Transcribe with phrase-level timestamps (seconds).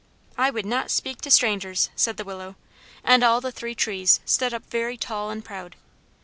[0.35, 2.55] "I would not speak to strangers," said the willow.
[3.03, 5.75] And the three trees stood up very tall and proud.